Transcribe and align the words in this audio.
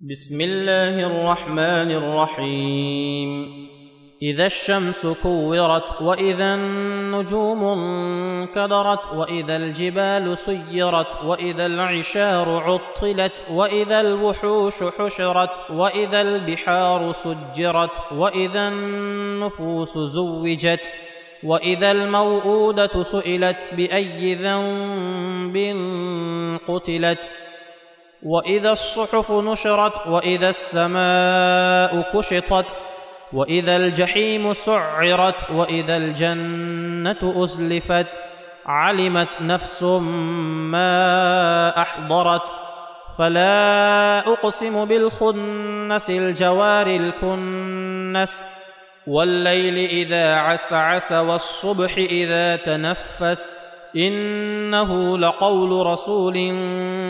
بسم 0.00 0.40
الله 0.40 1.06
الرحمن 1.06 1.90
الرحيم. 1.90 3.30
إذا 4.22 4.46
الشمس 4.46 5.06
كورت 5.22 6.02
وإذا 6.02 6.54
النجوم 6.54 7.64
انكدرت 7.64 9.00
وإذا 9.14 9.56
الجبال 9.56 10.38
سيرت 10.38 11.24
وإذا 11.24 11.66
العشار 11.66 12.48
عطلت 12.48 13.32
وإذا 13.50 14.00
الوحوش 14.00 14.74
حشرت 14.98 15.70
وإذا 15.70 16.20
البحار 16.20 17.12
سجرت 17.12 18.12
وإذا 18.12 18.68
النفوس 18.68 19.98
زوجت 19.98 20.80
وإذا 21.44 21.90
الموءودة 21.90 23.02
سئلت 23.02 23.58
بأي 23.72 24.34
ذنب 24.34 25.56
قتلت 26.68 27.45
وإذا 28.26 28.72
الصحف 28.72 29.30
نشرت 29.30 30.06
وإذا 30.06 30.48
السماء 30.48 32.12
كشطت 32.14 32.66
وإذا 33.32 33.76
الجحيم 33.76 34.52
سعرت 34.52 35.50
وإذا 35.50 35.96
الجنة 35.96 37.44
أزلفت 37.44 38.06
علمت 38.66 39.28
نفس 39.40 39.82
ما 39.82 41.82
أحضرت 41.82 42.42
فلا 43.18 44.18
أقسم 44.18 44.84
بالخنس 44.84 46.10
الجوار 46.10 46.86
الكنس 46.86 48.42
والليل 49.06 49.88
إذا 49.88 50.36
عسعس 50.36 51.12
والصبح 51.12 51.96
إذا 51.96 52.56
تنفس 52.56 53.58
إنه 53.96 55.18
لقول 55.18 55.86
رسول 55.86 56.36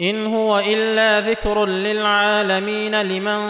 إن 0.00 0.26
هو 0.26 0.58
إلا 0.58 1.20
ذكر 1.20 1.66
للعالمين 1.66 3.02
لمن 3.02 3.40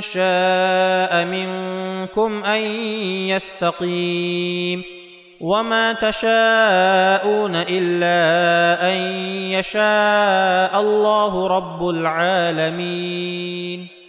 شاء 0.00 1.24
منكم 1.24 2.44
أن 2.44 2.60
يستقيم 3.28 4.82
وما 5.40 5.92
تشاءون 5.92 7.56
إلا 7.56 8.92
أن 8.92 8.96
يشاء 9.50 10.80
الله 10.80 11.46
رب 11.46 11.88
العالمين 11.88 14.01